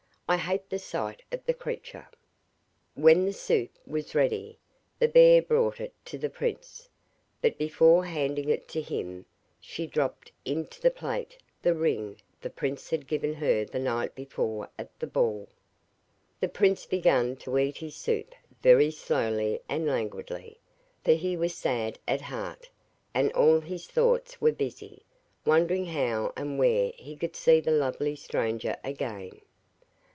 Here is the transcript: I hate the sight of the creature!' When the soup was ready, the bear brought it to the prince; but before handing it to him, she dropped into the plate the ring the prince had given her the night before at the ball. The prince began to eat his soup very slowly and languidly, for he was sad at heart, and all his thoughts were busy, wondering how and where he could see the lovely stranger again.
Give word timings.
I 0.29 0.37
hate 0.37 0.69
the 0.69 0.79
sight 0.79 1.23
of 1.33 1.43
the 1.43 1.53
creature!' 1.53 2.07
When 2.95 3.25
the 3.25 3.33
soup 3.33 3.71
was 3.85 4.15
ready, 4.15 4.57
the 4.97 5.09
bear 5.09 5.41
brought 5.41 5.81
it 5.81 5.93
to 6.05 6.17
the 6.17 6.29
prince; 6.29 6.87
but 7.41 7.57
before 7.57 8.05
handing 8.05 8.47
it 8.47 8.69
to 8.69 8.79
him, 8.81 9.25
she 9.59 9.85
dropped 9.85 10.31
into 10.45 10.79
the 10.79 10.89
plate 10.89 11.37
the 11.61 11.73
ring 11.73 12.21
the 12.39 12.49
prince 12.49 12.91
had 12.91 13.07
given 13.09 13.33
her 13.33 13.65
the 13.65 13.77
night 13.77 14.15
before 14.15 14.69
at 14.79 14.97
the 15.01 15.05
ball. 15.05 15.49
The 16.39 16.47
prince 16.47 16.85
began 16.85 17.35
to 17.35 17.57
eat 17.57 17.79
his 17.79 17.97
soup 17.97 18.33
very 18.63 18.89
slowly 18.89 19.59
and 19.67 19.85
languidly, 19.85 20.61
for 21.03 21.11
he 21.11 21.35
was 21.35 21.55
sad 21.55 21.99
at 22.07 22.21
heart, 22.21 22.69
and 23.13 23.33
all 23.33 23.59
his 23.59 23.85
thoughts 23.85 24.39
were 24.39 24.53
busy, 24.53 25.03
wondering 25.43 25.87
how 25.87 26.31
and 26.37 26.57
where 26.57 26.93
he 26.95 27.17
could 27.17 27.35
see 27.35 27.59
the 27.59 27.71
lovely 27.71 28.15
stranger 28.15 28.77
again. 28.81 29.41